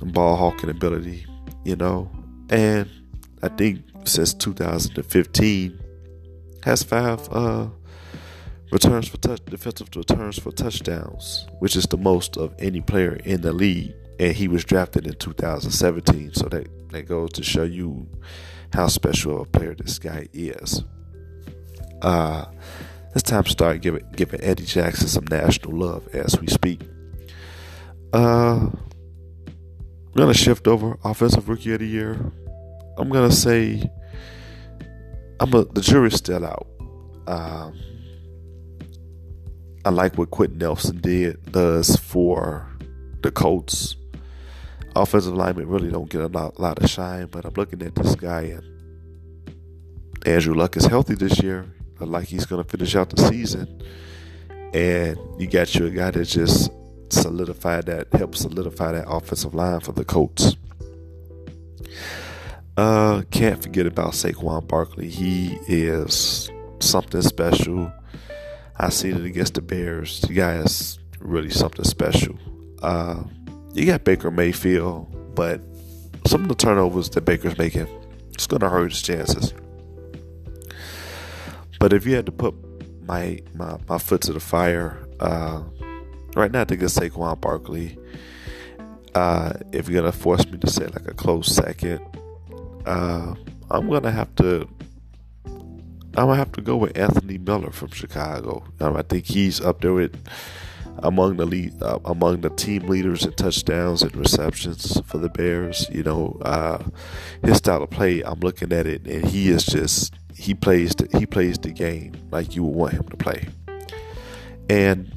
ball 0.00 0.36
hawking 0.36 0.70
ability. 0.70 1.26
You 1.64 1.76
know, 1.76 2.10
and 2.48 2.88
I 3.42 3.48
think 3.48 3.82
since 4.04 4.32
2015 4.34 5.78
has 6.62 6.82
five 6.82 7.28
uh, 7.30 7.68
returns 8.70 9.08
for 9.08 9.16
touch 9.18 9.44
defensive 9.46 9.88
returns 9.96 10.38
for 10.38 10.52
touchdowns, 10.52 11.46
which 11.58 11.76
is 11.76 11.84
the 11.86 11.96
most 11.96 12.36
of 12.36 12.54
any 12.58 12.80
player 12.80 13.14
in 13.24 13.40
the 13.40 13.52
league. 13.52 13.94
And 14.20 14.36
he 14.36 14.48
was 14.48 14.64
drafted 14.64 15.06
in 15.06 15.14
2017, 15.14 16.34
so 16.34 16.46
that 16.50 16.68
that 16.90 17.08
goes 17.08 17.30
to 17.32 17.42
show 17.42 17.62
you 17.62 18.06
how 18.70 18.86
special 18.86 19.40
of 19.40 19.48
a 19.48 19.50
player 19.50 19.74
this 19.74 19.98
guy 19.98 20.28
is. 20.34 20.84
Uh, 22.02 22.44
it's 23.14 23.22
time 23.22 23.44
to 23.44 23.50
start 23.50 23.80
giving 23.80 24.04
giving 24.14 24.42
Eddie 24.42 24.66
Jackson 24.66 25.08
some 25.08 25.24
national 25.24 25.74
love 25.74 26.06
as 26.14 26.38
we 26.38 26.48
speak. 26.48 26.82
Uh, 28.12 28.68
I'm 28.68 30.14
gonna 30.14 30.34
shift 30.34 30.68
over 30.68 30.98
offensive 31.02 31.48
rookie 31.48 31.72
of 31.72 31.78
the 31.78 31.86
year. 31.86 32.30
I'm 32.98 33.08
gonna 33.08 33.32
say 33.32 33.90
I'm 35.40 35.54
a, 35.54 35.64
the 35.64 35.80
jury's 35.80 36.16
still 36.16 36.44
out. 36.44 36.66
Um, 37.26 37.80
I 39.86 39.88
like 39.88 40.18
what 40.18 40.30
Quenton 40.30 40.58
Nelson 40.58 41.00
did 41.00 41.52
does 41.52 41.96
for 41.96 42.68
the 43.22 43.30
Colts. 43.30 43.96
Offensive 44.96 45.34
linemen 45.34 45.68
really 45.68 45.90
don't 45.90 46.10
get 46.10 46.20
a 46.20 46.26
lot, 46.26 46.58
lot 46.58 46.82
of 46.82 46.90
shine, 46.90 47.26
but 47.26 47.44
I'm 47.44 47.54
looking 47.54 47.82
at 47.82 47.94
this 47.94 48.14
guy 48.16 48.42
and 48.42 48.64
Andrew 50.26 50.54
Luck 50.54 50.76
is 50.76 50.84
healthy 50.86 51.14
this 51.14 51.42
year. 51.42 51.66
Like 51.98 52.28
he's 52.28 52.46
going 52.46 52.62
to 52.62 52.68
finish 52.68 52.96
out 52.96 53.10
the 53.10 53.28
season, 53.28 53.82
and 54.72 55.18
you 55.38 55.46
got 55.46 55.74
you 55.74 55.86
a 55.86 55.90
guy 55.90 56.10
that 56.10 56.24
just 56.24 56.70
solidified 57.10 57.86
that, 57.86 58.08
helped 58.12 58.38
solidify 58.38 58.92
that 58.92 59.08
offensive 59.08 59.54
line 59.54 59.80
for 59.80 59.92
the 59.92 60.04
Colts. 60.04 60.56
Uh, 62.76 63.22
can't 63.30 63.62
forget 63.62 63.86
about 63.86 64.12
Saquon 64.12 64.66
Barkley. 64.66 65.10
He 65.10 65.58
is 65.66 66.50
something 66.78 67.20
special. 67.20 67.92
I 68.78 68.88
seen 68.88 69.16
it 69.16 69.24
against 69.26 69.54
the 69.54 69.60
Bears. 69.60 70.22
The 70.22 70.32
guy 70.32 70.54
is 70.56 70.98
really 71.18 71.50
something 71.50 71.84
special. 71.84 72.38
Uh, 72.82 73.24
you 73.72 73.86
got 73.86 74.04
Baker 74.04 74.30
Mayfield, 74.30 75.34
but 75.34 75.60
some 76.26 76.42
of 76.42 76.48
the 76.48 76.54
turnovers 76.54 77.10
that 77.10 77.22
Baker's 77.22 77.56
making, 77.56 77.86
it's 78.32 78.46
going 78.46 78.60
to 78.60 78.68
hurt 78.68 78.90
his 78.90 79.02
chances. 79.02 79.54
But 81.78 81.92
if 81.92 82.06
you 82.06 82.14
had 82.14 82.26
to 82.26 82.32
put 82.32 82.54
my 83.06 83.40
my, 83.54 83.78
my 83.88 83.98
foot 83.98 84.20
to 84.22 84.32
the 84.32 84.40
fire, 84.40 84.98
uh, 85.18 85.62
right 86.36 86.52
now 86.52 86.60
I 86.60 86.64
think 86.64 86.82
it's 86.82 86.96
Saquon 86.96 87.40
Barkley. 87.40 87.98
Uh, 89.14 89.54
if 89.72 89.88
you're 89.88 90.00
gonna 90.00 90.12
force 90.12 90.46
me 90.46 90.58
to 90.58 90.68
say 90.68 90.86
like 90.86 91.08
a 91.08 91.14
close 91.14 91.48
second, 91.48 92.00
uh, 92.86 93.34
I'm 93.70 93.88
gonna 93.88 94.10
have 94.10 94.34
to. 94.36 94.68
I'm 95.46 96.26
gonna 96.26 96.36
have 96.36 96.52
to 96.52 96.60
go 96.60 96.76
with 96.76 96.98
Anthony 96.98 97.38
Miller 97.38 97.70
from 97.70 97.90
Chicago. 97.90 98.62
Um, 98.78 98.96
I 98.96 99.02
think 99.02 99.24
he's 99.24 99.60
up 99.60 99.80
there 99.80 99.94
with 99.94 100.14
among 100.98 101.36
the 101.36 101.46
lead, 101.46 101.82
uh, 101.82 101.98
among 102.04 102.42
the 102.42 102.50
team 102.50 102.86
leaders 102.86 103.24
in 103.24 103.32
touchdowns 103.32 104.02
and 104.02 104.14
receptions 104.16 105.00
for 105.06 105.18
the 105.18 105.28
Bears. 105.28 105.88
You 105.90 106.02
know, 106.02 106.38
uh, 106.42 106.82
his 107.42 107.58
style 107.58 107.82
of 107.82 107.90
play. 107.90 108.22
I'm 108.22 108.40
looking 108.40 108.72
at 108.72 108.86
it, 108.86 109.06
and 109.06 109.24
he 109.26 109.48
is 109.48 109.64
just 109.64 110.14
he 110.34 110.54
plays 110.54 110.94
the, 110.94 111.08
he 111.18 111.26
plays 111.26 111.58
the 111.58 111.70
game 111.70 112.14
like 112.30 112.56
you 112.56 112.64
would 112.64 112.74
want 112.74 112.92
him 112.94 113.08
to 113.08 113.16
play. 113.16 113.48
And 114.68 115.12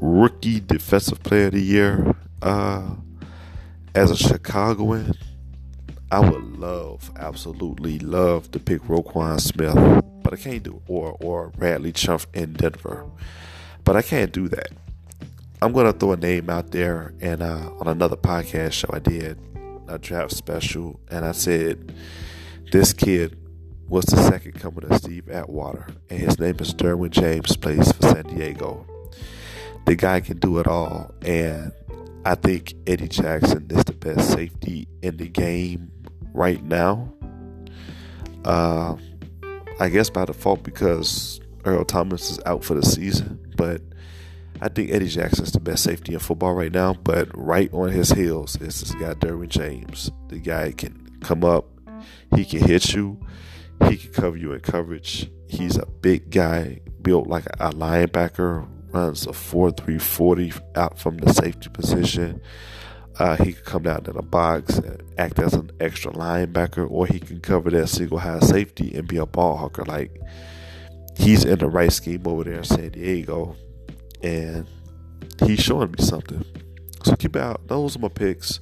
rookie 0.00 0.60
defensive 0.60 1.22
player 1.22 1.46
of 1.46 1.52
the 1.52 1.62
year, 1.62 2.14
uh, 2.42 2.94
as 3.94 4.10
a 4.10 4.16
Chicagoan, 4.16 5.14
I 6.10 6.20
would 6.20 6.58
love, 6.58 7.10
absolutely 7.16 7.98
love 7.98 8.50
to 8.52 8.58
pick 8.58 8.82
Roquan 8.82 9.40
Smith, 9.40 9.74
but 10.22 10.32
I 10.32 10.36
can't 10.36 10.62
do 10.62 10.82
or 10.86 11.16
or 11.20 11.50
Bradley 11.50 11.92
Chubb 11.92 12.22
in 12.32 12.54
Denver, 12.54 13.06
but 13.88 13.96
I 13.96 14.02
can't 14.02 14.32
do 14.32 14.48
that. 14.48 14.68
I'm 15.62 15.72
gonna 15.72 15.94
throw 15.94 16.12
a 16.12 16.16
name 16.18 16.50
out 16.50 16.72
there, 16.72 17.14
and 17.22 17.42
uh, 17.42 17.70
on 17.80 17.88
another 17.88 18.16
podcast 18.16 18.72
show 18.72 18.90
I 18.92 18.98
did 18.98 19.38
a 19.88 19.98
draft 19.98 20.32
special, 20.32 21.00
and 21.10 21.24
I 21.24 21.32
said 21.32 21.94
this 22.70 22.92
kid 22.92 23.38
was 23.88 24.04
the 24.04 24.18
second 24.18 24.60
coming 24.60 24.84
of 24.84 24.94
Steve 24.98 25.30
Atwater, 25.30 25.86
and 26.10 26.18
his 26.18 26.38
name 26.38 26.56
is 26.60 26.74
Derwin 26.74 27.08
James, 27.08 27.56
plays 27.56 27.90
for 27.92 28.02
San 28.02 28.24
Diego. 28.24 28.86
The 29.86 29.96
guy 29.96 30.20
can 30.20 30.36
do 30.36 30.58
it 30.58 30.66
all, 30.66 31.14
and 31.22 31.72
I 32.26 32.34
think 32.34 32.74
Eddie 32.86 33.08
Jackson 33.08 33.68
is 33.70 33.84
the 33.84 33.94
best 33.94 34.30
safety 34.30 34.86
in 35.00 35.16
the 35.16 35.28
game 35.28 35.90
right 36.34 36.62
now. 36.62 37.10
Uh, 38.44 38.96
I 39.80 39.88
guess 39.88 40.10
by 40.10 40.26
default 40.26 40.62
because 40.62 41.40
Earl 41.64 41.84
Thomas 41.84 42.30
is 42.30 42.40
out 42.46 42.64
for 42.64 42.74
the 42.74 42.84
season, 42.84 43.52
but 43.56 43.82
I 44.60 44.68
think 44.68 44.90
Eddie 44.90 45.08
Jackson 45.08 45.44
is 45.44 45.52
the 45.52 45.60
best 45.60 45.84
safety 45.84 46.14
in 46.14 46.18
football 46.18 46.54
right 46.54 46.72
now. 46.72 46.94
But 46.94 47.28
right 47.34 47.72
on 47.72 47.90
his 47.90 48.10
heels 48.10 48.60
is 48.60 48.80
this 48.80 48.92
guy 48.92 49.14
Derwin 49.14 49.48
James. 49.48 50.10
The 50.28 50.38
guy 50.38 50.72
can 50.72 51.18
come 51.20 51.44
up, 51.44 51.66
he 52.34 52.44
can 52.44 52.60
hit 52.60 52.92
you, 52.92 53.20
he 53.88 53.96
can 53.96 54.12
cover 54.12 54.36
you 54.36 54.52
in 54.52 54.60
coverage. 54.60 55.30
He's 55.48 55.76
a 55.76 55.86
big 55.86 56.30
guy, 56.30 56.80
built 57.02 57.26
like 57.26 57.46
a 57.46 57.70
linebacker, 57.70 58.68
runs 58.92 59.26
a 59.26 59.32
4 59.32 59.70
3 59.72 59.98
40 59.98 60.52
out 60.74 60.98
from 60.98 61.18
the 61.18 61.32
safety 61.32 61.68
position. 61.70 62.40
Uh, 63.18 63.36
he 63.36 63.52
can 63.52 63.64
come 63.64 63.82
down 63.82 64.04
to 64.04 64.12
the 64.12 64.22
box 64.22 64.78
and 64.78 65.02
act 65.18 65.40
as 65.40 65.54
an 65.54 65.70
extra 65.80 66.12
linebacker, 66.12 66.88
or 66.88 67.06
he 67.06 67.18
can 67.18 67.40
cover 67.40 67.68
that 67.70 67.88
single 67.88 68.18
high 68.18 68.38
safety 68.40 68.94
and 68.94 69.08
be 69.08 69.16
a 69.16 69.26
ball 69.26 69.56
hawker. 69.56 69.84
Like 69.84 70.20
he's 71.18 71.44
in 71.44 71.58
the 71.58 71.68
right 71.68 71.92
scheme 71.92 72.22
over 72.26 72.44
there 72.44 72.58
in 72.58 72.64
San 72.64 72.90
Diego, 72.90 73.56
and 74.22 74.66
he's 75.44 75.60
showing 75.60 75.90
me 75.90 75.98
something. 75.98 76.44
So 77.04 77.16
keep 77.16 77.36
it 77.36 77.42
out. 77.42 77.66
Those 77.68 77.96
are 77.96 78.00
my 78.00 78.08
picks. 78.08 78.60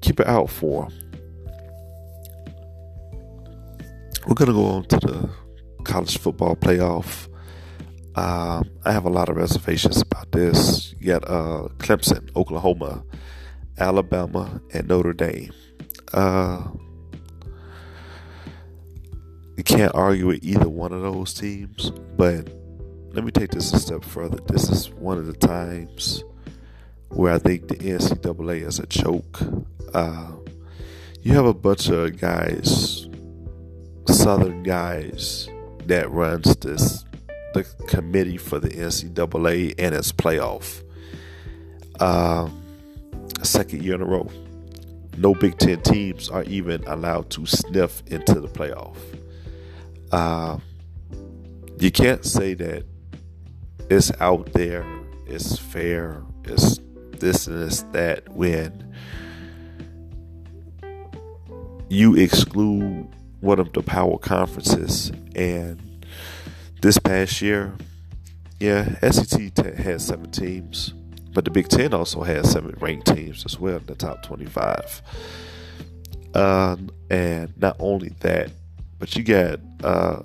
Keep 0.00 0.20
it 0.20 0.26
out 0.26 0.50
for. 0.50 0.88
We're 4.26 4.34
to 4.34 4.52
go 4.52 4.66
on 4.66 4.84
to 4.86 4.98
the 4.98 5.30
college 5.84 6.18
football 6.18 6.56
playoff. 6.56 7.28
Um, 8.16 8.68
I 8.84 8.92
have 8.92 9.04
a 9.04 9.10
lot 9.10 9.28
of 9.28 9.36
reservations 9.36 10.00
about 10.00 10.32
this. 10.32 10.94
You 10.98 11.08
got 11.08 11.24
uh, 11.28 11.68
Clemson, 11.78 12.34
Oklahoma, 12.34 13.04
Alabama, 13.78 14.60
and 14.72 14.88
Notre 14.88 15.12
Dame. 15.12 15.52
Uh, 16.12 16.68
you 19.56 19.64
can't 19.64 19.94
argue 19.94 20.26
with 20.26 20.44
either 20.44 20.68
one 20.68 20.92
of 20.92 21.02
those 21.02 21.32
teams, 21.34 21.90
but 22.16 22.48
let 23.12 23.24
me 23.24 23.30
take 23.30 23.50
this 23.50 23.72
a 23.72 23.78
step 23.78 24.04
further. 24.04 24.38
This 24.46 24.68
is 24.68 24.90
one 24.90 25.18
of 25.18 25.26
the 25.26 25.32
times 25.32 26.22
where 27.08 27.32
I 27.32 27.38
think 27.38 27.68
the 27.68 27.76
NCAA 27.76 28.66
is 28.66 28.78
a 28.78 28.86
joke. 28.86 29.40
Uh, 29.94 30.32
you 31.22 31.32
have 31.32 31.46
a 31.46 31.54
bunch 31.54 31.88
of 31.88 32.20
guys 32.20 33.08
Southern 34.08 34.62
guys 34.62 35.48
that 35.86 36.10
runs 36.10 36.56
this 36.56 37.04
the 37.54 37.64
committee 37.86 38.36
for 38.36 38.58
the 38.58 38.68
NCAA 38.68 39.74
and 39.78 39.94
its 39.94 40.12
playoff. 40.12 40.82
Um, 42.00 42.62
second 43.42 43.82
year 43.82 43.94
in 43.94 44.02
a 44.02 44.04
row, 44.04 44.30
no 45.16 45.34
Big 45.34 45.58
Ten 45.58 45.80
teams 45.80 46.28
are 46.28 46.42
even 46.44 46.84
allowed 46.86 47.30
to 47.30 47.46
sniff 47.46 48.02
into 48.08 48.40
the 48.40 48.48
playoff. 48.48 48.96
Uh, 50.12 50.58
you 51.78 51.90
can't 51.90 52.24
say 52.24 52.54
that 52.54 52.84
it's 53.90 54.12
out 54.20 54.52
there, 54.52 54.86
it's 55.26 55.58
fair, 55.58 56.22
it's 56.44 56.80
this 57.18 57.46
and 57.46 57.62
it's 57.62 57.82
that 57.92 58.28
when 58.30 58.94
you 61.88 62.16
exclude 62.16 63.08
one 63.40 63.58
of 63.58 63.72
the 63.72 63.82
power 63.82 64.18
conferences. 64.18 65.12
And 65.34 66.06
this 66.82 66.98
past 66.98 67.40
year, 67.42 67.74
yeah, 68.58 68.98
SEC 69.10 69.56
had 69.56 70.00
seven 70.00 70.30
teams, 70.30 70.94
but 71.32 71.44
the 71.44 71.50
Big 71.50 71.68
Ten 71.68 71.94
also 71.94 72.22
had 72.22 72.46
seven 72.46 72.74
ranked 72.80 73.06
teams 73.14 73.44
as 73.44 73.58
well 73.58 73.76
in 73.76 73.86
the 73.86 73.94
top 73.94 74.22
25. 74.22 75.02
Uh, 76.34 76.76
and 77.10 77.52
not 77.56 77.76
only 77.78 78.10
that, 78.20 78.50
but 78.98 79.14
you 79.16 79.22
got 79.22 79.60
uh, 79.82 80.22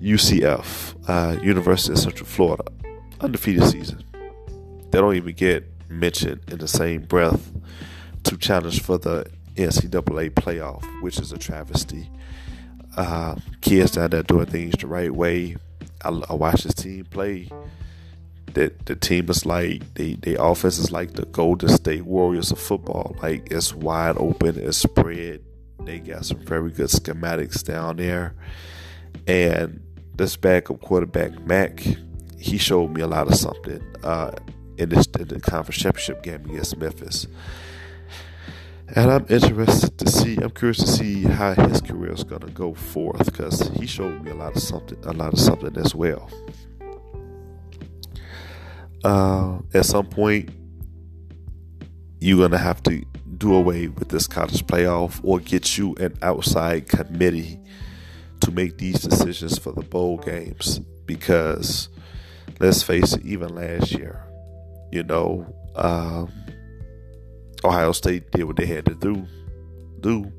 UCF, 0.00 0.94
uh, 1.08 1.40
University 1.42 1.92
of 1.92 1.98
Central 1.98 2.26
Florida, 2.26 2.64
undefeated 3.20 3.64
season. 3.64 4.04
They 4.90 5.00
don't 5.00 5.16
even 5.16 5.34
get 5.34 5.64
mentioned 5.88 6.42
in 6.48 6.58
the 6.58 6.68
same 6.68 7.02
breath 7.02 7.52
to 8.24 8.36
challenge 8.36 8.82
for 8.82 8.98
the 8.98 9.26
NCAA 9.56 10.30
playoff, 10.30 10.84
which 11.02 11.18
is 11.18 11.32
a 11.32 11.38
travesty. 11.38 12.10
Uh, 12.96 13.36
kids 13.60 13.92
down 13.92 14.10
there 14.10 14.22
doing 14.22 14.46
things 14.46 14.74
the 14.78 14.86
right 14.86 15.12
way. 15.12 15.56
I, 16.04 16.10
I 16.28 16.34
watch 16.34 16.64
this 16.64 16.74
team 16.74 17.04
play. 17.06 17.50
That 18.52 18.86
the 18.86 18.94
team 18.94 19.28
is 19.30 19.44
like 19.44 19.94
the 19.94 20.14
the 20.16 20.40
offense 20.40 20.78
is 20.78 20.92
like 20.92 21.14
the 21.14 21.26
Golden 21.26 21.68
State 21.70 22.04
Warriors 22.04 22.52
of 22.52 22.60
football. 22.60 23.16
Like 23.20 23.50
it's 23.50 23.74
wide 23.74 24.16
open, 24.16 24.56
it's 24.58 24.78
spread. 24.78 25.40
They 25.80 25.98
got 25.98 26.24
some 26.24 26.38
very 26.38 26.70
good 26.70 26.88
schematics 26.88 27.62
down 27.62 27.96
there, 27.96 28.34
and 29.26 29.80
this 30.14 30.36
backup 30.36 30.80
quarterback 30.80 31.44
Mack, 31.46 31.84
he 32.38 32.58
showed 32.58 32.90
me 32.90 33.02
a 33.02 33.06
lot 33.06 33.28
of 33.28 33.34
something 33.34 33.82
uh, 34.02 34.32
in 34.78 34.88
this 34.88 35.06
in 35.18 35.28
the 35.28 35.40
conference 35.40 35.80
championship 35.80 36.22
game 36.22 36.44
against 36.46 36.76
Memphis 36.76 37.26
and 38.88 39.10
I'm 39.10 39.26
interested 39.28 39.98
to 39.98 40.08
see. 40.08 40.36
I'm 40.36 40.50
curious 40.50 40.78
to 40.78 40.86
see 40.86 41.22
how 41.22 41.54
his 41.54 41.80
career 41.80 42.12
is 42.12 42.22
going 42.22 42.42
to 42.42 42.50
go 42.50 42.74
forth 42.74 43.24
because 43.24 43.68
he 43.68 43.86
showed 43.86 44.22
me 44.22 44.30
a 44.30 44.34
lot 44.34 44.56
of 44.56 44.62
something, 44.62 44.98
a 45.04 45.12
lot 45.12 45.32
of 45.32 45.40
something 45.40 45.76
as 45.76 45.94
well. 45.94 46.30
Uh, 49.02 49.58
at 49.72 49.84
some 49.86 50.06
point, 50.06 50.50
you're 52.20 52.38
going 52.38 52.50
to 52.52 52.58
have 52.58 52.82
to 52.84 53.04
do 53.34 53.54
away 53.54 53.88
with 53.88 54.08
this 54.08 54.26
college 54.26 54.66
playoff 54.66 55.20
or 55.22 55.38
get 55.40 55.76
you 55.76 55.94
an 55.96 56.16
outside 56.22 56.88
committee 56.88 57.60
to 58.40 58.50
make 58.50 58.78
these 58.78 59.00
decisions 59.02 59.58
for 59.58 59.72
the 59.72 59.82
bowl 59.82 60.18
games 60.18 60.80
because 61.06 61.88
let's 62.60 62.82
face 62.82 63.14
it, 63.14 63.24
even 63.24 63.54
last 63.54 63.92
year, 63.92 64.24
you 64.92 65.02
know, 65.02 65.46
um, 65.76 66.32
Ohio 67.64 67.92
State 67.92 68.30
did 68.30 68.44
what 68.44 68.56
they 68.56 68.66
had 68.66 68.84
to 68.86 68.94
do. 68.94 69.26
Do 70.00 70.32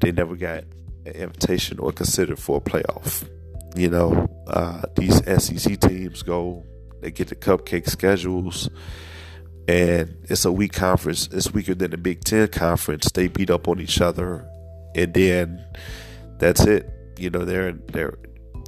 they 0.00 0.12
never 0.12 0.36
got 0.36 0.64
an 1.04 1.12
invitation 1.12 1.78
or 1.78 1.92
considered 1.92 2.38
for 2.38 2.58
a 2.58 2.60
playoff? 2.60 3.28
You 3.76 3.90
know, 3.90 4.28
uh, 4.46 4.82
these 4.96 5.16
SEC 5.16 5.80
teams 5.80 6.22
go, 6.22 6.64
they 7.00 7.10
get 7.10 7.28
the 7.28 7.36
cupcake 7.36 7.88
schedules, 7.88 8.70
and 9.68 10.16
it's 10.24 10.46
a 10.46 10.50
weak 10.50 10.72
conference. 10.72 11.28
It's 11.30 11.52
weaker 11.52 11.74
than 11.74 11.90
the 11.90 11.98
Big 11.98 12.24
Ten 12.24 12.48
conference. 12.48 13.10
They 13.12 13.28
beat 13.28 13.50
up 13.50 13.68
on 13.68 13.80
each 13.80 14.00
other, 14.00 14.48
and 14.94 15.12
then 15.12 15.64
that's 16.38 16.64
it. 16.64 16.90
You 17.18 17.30
know, 17.30 17.44
they're 17.44 17.72
they're 17.72 18.18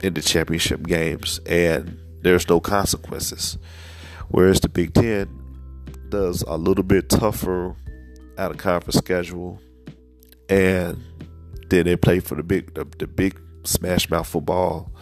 in 0.02 0.14
the 0.14 0.20
championship 0.20 0.82
games, 0.82 1.40
and 1.46 1.98
there's 2.22 2.48
no 2.48 2.60
consequences. 2.60 3.56
Whereas 4.28 4.60
the 4.60 4.68
Big 4.68 4.92
Ten 4.92 5.28
does 6.10 6.42
a 6.42 6.56
little 6.56 6.84
bit 6.84 7.08
tougher 7.08 7.74
out 8.36 8.50
of 8.50 8.58
conference 8.58 8.98
schedule, 8.98 9.58
and 10.50 11.02
then 11.70 11.86
they 11.86 11.96
play 11.96 12.20
for 12.20 12.34
the 12.34 12.42
big 12.42 12.74
the, 12.74 12.86
the 12.98 13.06
big 13.06 13.40
smash 13.64 14.10
mouth 14.10 14.26
football 14.26 14.92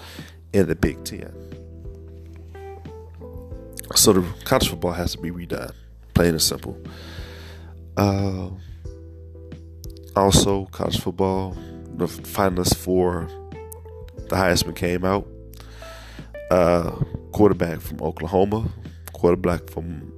in 0.52 0.68
the 0.68 0.76
Big 0.76 1.04
Ten. 1.04 1.34
So 3.96 4.12
the 4.12 4.44
college 4.44 4.68
football 4.68 4.92
has 4.92 5.12
to 5.12 5.18
be 5.18 5.30
redone, 5.30 5.72
plain 6.18 6.30
and 6.30 6.42
simple. 6.42 6.76
Uh, 7.96 8.50
also, 10.16 10.64
college 10.72 10.98
football, 10.98 11.56
the 11.94 12.06
finalists 12.06 12.74
for 12.74 13.28
the 14.28 14.34
Heisman 14.34 14.74
came 14.74 15.04
out. 15.04 15.28
Uh, 16.50 16.90
quarterback 17.30 17.80
from 17.80 18.02
Oklahoma, 18.02 18.68
quarterback 19.12 19.70
from 19.70 20.12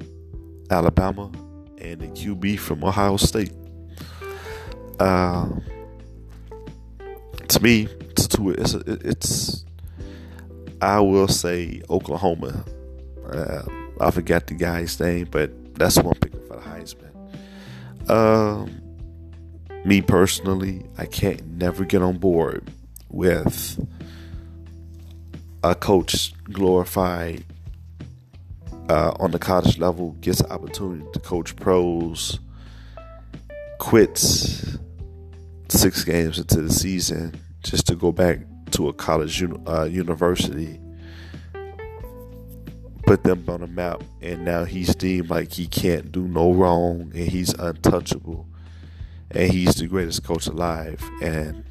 Alabama, 0.71 1.31
and 1.77 2.01
a 2.01 2.09
QB 2.09 2.59
from 2.59 2.83
Ohio 2.83 3.19
State. 3.19 3.53
Uh, 4.99 5.51
to 7.49 7.63
me, 7.63 7.89
to 8.17 8.51
it's 8.53 8.73
it's 8.73 9.67
I 10.81 11.01
will 11.01 11.29
say 11.29 11.83
Oklahoma. 11.91 12.65
Uh, 13.31 13.65
I 14.01 14.11
forgot 14.11 14.47
the 14.47 14.55
guy's 14.55 14.99
name, 14.99 15.29
but 15.31 15.60
that's 15.75 15.99
one 15.99 16.15
picking 16.15 16.41
for 16.47 16.57
the 16.57 16.63
Heisman. 16.63 18.11
Um, 18.11 18.81
me 19.85 20.03
personally, 20.03 20.85
I 20.99 21.07
can't 21.07 21.47
never 21.47 21.85
get 21.85 22.03
on 22.03 22.19
board 22.19 22.71
with 23.09 23.79
a 25.63 25.75
coach 25.75 26.33
glorified 26.45 27.45
uh, 28.89 29.15
on 29.21 29.31
the 29.31 29.39
college 29.39 29.79
level 29.79 30.13
gets 30.21 30.41
an 30.41 30.51
opportunity 30.51 31.07
to 31.13 31.21
coach 31.21 31.55
pros, 31.55 32.41
quits 33.79 34.79
six 35.69 36.03
games 36.03 36.39
into 36.39 36.61
the 36.61 36.73
season 36.73 37.33
just 37.63 37.87
to 37.87 37.95
go 37.95 38.11
back 38.11 38.41
to 38.73 38.89
a 38.89 38.93
college 38.93 39.45
uh, 39.69 39.85
university, 39.85 40.81
put 43.11 43.25
them 43.25 43.45
on 43.49 43.61
the 43.61 43.67
map, 43.67 44.05
and 44.23 44.45
now 44.45 44.63
he's 44.63 44.95
deemed 44.95 45.29
like 45.29 45.51
he 45.51 45.67
can't 45.67 46.13
do 46.13 46.29
no 46.29 46.53
wrong 46.53 47.11
and 47.13 47.29
he's 47.29 47.53
untouchable 47.55 48.47
and 49.33 49.51
he's 49.51 49.75
the 49.75 49.89
greatest 49.89 50.23
coach 50.23 50.47
alive. 50.47 51.03
And 51.21 51.65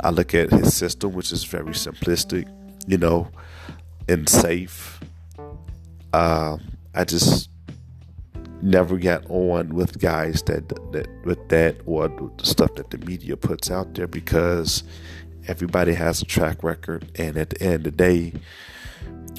I 0.00 0.10
look 0.10 0.36
at 0.36 0.52
his 0.52 0.76
system, 0.76 1.14
which 1.14 1.32
is 1.32 1.42
very 1.42 1.72
simplistic 1.72 2.48
you 2.86 2.96
know, 2.96 3.28
and 4.08 4.28
safe. 4.28 5.00
Um, 6.12 6.62
I 6.94 7.04
just 7.04 7.50
never 8.62 8.98
got 8.98 9.28
on 9.28 9.74
with 9.74 9.98
guys 9.98 10.42
that 10.44 10.68
that 10.92 11.08
with 11.24 11.48
that 11.48 11.76
or 11.86 12.06
the 12.06 12.30
stuff 12.44 12.74
that 12.76 12.90
the 12.90 12.98
media 12.98 13.36
puts 13.36 13.68
out 13.68 13.94
there 13.94 14.06
because 14.06 14.84
everybody 15.48 15.92
has 15.94 16.22
a 16.22 16.24
track 16.24 16.62
record, 16.62 17.10
and 17.16 17.36
at 17.36 17.50
the 17.50 17.62
end 17.62 17.74
of 17.74 17.82
the 17.82 17.90
day, 17.90 18.32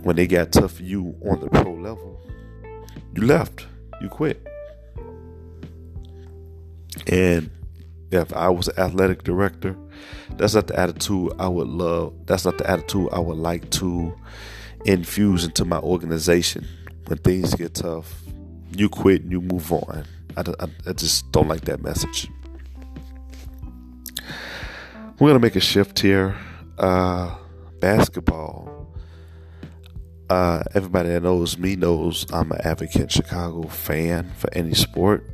when 0.04 0.16
they 0.16 0.28
got 0.28 0.52
tough 0.52 0.74
for 0.74 0.84
you 0.84 1.16
on 1.30 1.40
the 1.40 1.50
pro 1.50 1.74
level, 1.74 2.22
you 3.16 3.24
left, 3.24 3.68
you 4.02 4.10
quit, 4.10 4.46
and 7.08 7.50
if 8.12 8.34
I 8.34 8.50
was 8.50 8.68
an 8.70 8.80
athletic 8.80 9.24
director, 9.24 9.76
that's 10.32 10.56
not 10.56 10.68
the 10.68 10.80
attitude 10.80 11.34
I 11.40 11.48
would 11.48 11.68
love. 11.68 12.14
That's 12.26 12.46
not 12.46 12.58
the 12.58 12.70
attitude 12.70 13.10
I 13.12 13.20
would 13.20 13.38
like 13.38 13.70
to 13.72 14.16
infuse 14.86 15.44
into 15.44 15.66
my 15.66 15.80
organization. 15.80 16.68
When 17.08 17.18
things 17.20 17.54
get 17.56 17.76
tough, 17.76 18.22
you 18.76 18.90
quit 18.90 19.24
and 19.24 19.32
you 19.32 19.42
move 19.42 19.72
on. 19.72 20.06
I, 20.38 20.42
I, 20.60 20.68
I 20.88 20.94
just 20.94 21.32
don't 21.32 21.48
like 21.48 21.62
that 21.62 21.82
message. 21.82 22.30
We're 25.20 25.30
gonna 25.30 25.40
make 25.40 25.56
a 25.56 25.60
shift 25.60 26.00
here. 26.00 26.36
Uh, 26.78 27.36
basketball. 27.80 28.69
Uh, 30.30 30.64
everybody 30.76 31.10
that 31.10 31.24
knows 31.24 31.58
me 31.58 31.76
knows 31.76 32.26
I'm 32.32 32.52
an 32.52 32.62
advocate 32.64 33.12
Chicago 33.12 33.68
fan 33.68 34.32
for 34.38 34.50
any 34.54 34.76
sport 34.76 35.28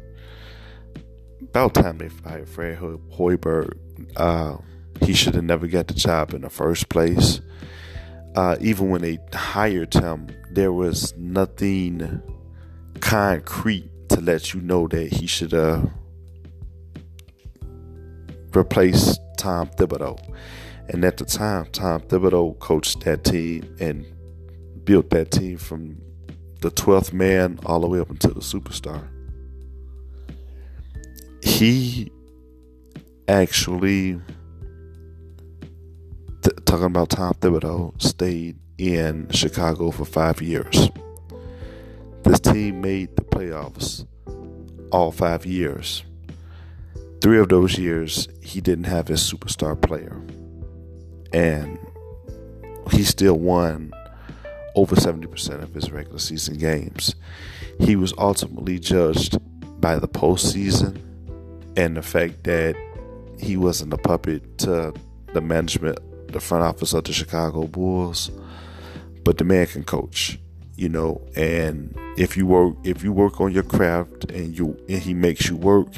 about 1.55 1.73
time 1.73 1.97
they 1.97 2.09
fired 2.09 2.49
Fred 2.49 2.79
Hoiberg. 2.79 3.77
Uh, 4.17 4.57
he 5.01 5.13
should 5.13 5.35
have 5.35 5.43
never 5.45 5.67
got 5.67 5.87
the 5.87 5.93
job 5.93 6.33
in 6.33 6.41
the 6.41 6.49
first 6.49 6.89
place. 6.89 7.39
Uh, 8.35 8.57
even 8.59 8.89
when 8.89 9.01
they 9.01 9.19
hired 9.33 9.93
him, 9.93 10.27
there 10.51 10.73
was 10.73 11.15
nothing 11.15 12.21
concrete 12.99 13.89
to 14.09 14.19
let 14.19 14.53
you 14.53 14.59
know 14.59 14.87
that 14.89 15.13
he 15.13 15.27
should 15.27 15.53
have 15.53 15.89
replaced 18.53 19.19
Tom 19.37 19.69
Thibodeau. 19.77 20.19
And 20.89 21.05
at 21.05 21.15
the 21.15 21.25
time, 21.25 21.67
Tom 21.71 22.01
Thibodeau 22.01 22.59
coached 22.59 22.99
that 23.05 23.23
team 23.23 23.73
and 23.79 24.05
built 24.85 25.09
that 25.09 25.31
team 25.31 25.57
from 25.57 25.97
the 26.61 26.71
12th 26.71 27.11
man 27.13 27.59
all 27.65 27.79
the 27.79 27.87
way 27.87 27.99
up 27.99 28.09
until 28.09 28.33
the 28.33 28.39
superstar 28.39 29.07
he 31.45 32.11
actually 33.27 34.19
th- 36.41 36.55
talking 36.65 36.85
about 36.85 37.09
Tom 37.11 37.33
Thibodeau 37.35 38.01
stayed 38.01 38.57
in 38.77 39.29
Chicago 39.29 39.91
for 39.91 40.05
five 40.05 40.41
years. 40.41 40.89
This 42.23 42.39
team 42.39 42.81
made 42.81 43.15
the 43.15 43.21
playoffs 43.21 44.05
all 44.91 45.11
five 45.11 45.45
years. 45.45 46.03
Three 47.21 47.39
of 47.39 47.49
those 47.49 47.77
years, 47.77 48.27
he 48.41 48.59
didn't 48.59 48.85
have 48.85 49.07
his 49.07 49.21
superstar 49.21 49.79
player, 49.79 50.21
and 51.31 51.79
he 52.91 53.03
still 53.03 53.37
won 53.37 53.93
over 54.75 54.95
70% 54.95 55.63
of 55.63 55.73
his 55.73 55.91
regular 55.91 56.19
season 56.19 56.57
games. 56.57 57.15
He 57.79 57.95
was 57.95 58.13
ultimately 58.17 58.79
judged 58.79 59.37
by 59.81 59.97
the 59.97 60.07
postseason 60.07 61.01
and 61.77 61.97
the 61.97 62.01
fact 62.01 62.43
that 62.43 62.75
he 63.39 63.57
wasn't 63.57 63.93
a 63.93 63.97
puppet 63.97 64.57
to 64.59 64.93
the 65.33 65.41
management, 65.41 65.99
the 66.31 66.39
front 66.39 66.63
office 66.63 66.93
of 66.93 67.03
the 67.03 67.13
Chicago 67.13 67.67
Bulls, 67.67 68.31
but 69.23 69.37
the 69.37 69.43
man 69.43 69.67
can 69.67 69.83
coach, 69.83 70.39
you 70.75 70.89
know. 70.89 71.21
And 71.35 71.97
if 72.17 72.37
you 72.37 72.45
work, 72.45 72.75
if 72.83 73.03
you 73.03 73.11
work 73.11 73.41
on 73.41 73.51
your 73.51 73.63
craft 73.63 74.31
and 74.31 74.57
you 74.57 74.79
and 74.87 75.01
he 75.01 75.13
makes 75.13 75.49
you 75.49 75.57
work, 75.57 75.89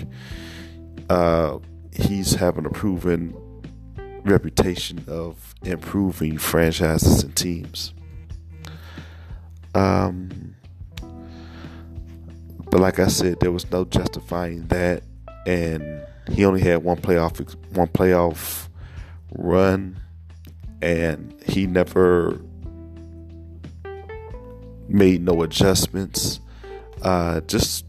uh, 1.10 1.60
he's 1.94 2.34
having 2.34 2.66
a 2.66 2.70
proven 2.70 3.36
reputation 4.24 5.04
of 5.08 5.56
improving 5.64 6.38
franchises 6.38 7.24
and 7.24 7.36
teams. 7.36 7.94
Um, 9.78 10.56
but 12.70 12.80
like 12.80 13.00
I 13.00 13.08
said, 13.08 13.40
there 13.40 13.52
was 13.52 13.70
no 13.72 13.86
justifying 13.86 14.68
that 14.68 15.04
and 15.48 16.06
he 16.30 16.44
only 16.44 16.62
had 16.62 16.84
one 16.84 16.98
playoff 16.98 17.56
one 17.74 17.88
playoff 17.88 18.68
run, 19.34 20.00
and 20.82 21.34
he 21.46 21.66
never 21.66 22.40
made 24.90 25.24
no 25.24 25.42
adjustments. 25.42 26.40
Uh, 27.02 27.40
just 27.42 27.86